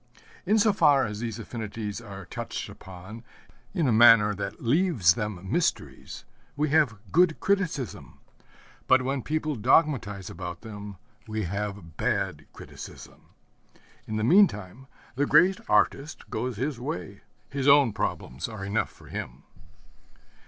In 0.47 0.57
so 0.57 0.73
far 0.73 1.05
as 1.05 1.19
these 1.19 1.37
affinities 1.37 2.01
are 2.01 2.25
touched 2.25 2.69
upon 2.69 3.23
in 3.71 3.87
a 3.87 3.91
manner 3.91 4.33
that 4.33 4.59
leaves 4.63 5.13
them 5.13 5.47
mysteries, 5.51 6.25
we 6.57 6.69
have 6.69 6.97
good 7.11 7.39
criticism; 7.39 8.17
but 8.87 9.03
when 9.03 9.21
people 9.21 9.53
dogmatize 9.55 10.27
about 10.27 10.61
them, 10.61 10.97
we 11.27 11.43
have 11.43 11.97
bad 11.97 12.47
criticism. 12.51 13.27
In 14.07 14.15
the 14.15 14.23
meantime 14.23 14.87
the 15.13 15.27
great 15.27 15.59
artist 15.69 16.31
goes 16.31 16.57
his 16.57 16.79
way. 16.79 17.21
His 17.51 17.67
own 17.67 17.93
problems 17.93 18.47
are 18.49 18.65
enough 18.65 18.89
for 18.89 19.05
him. 19.05 19.43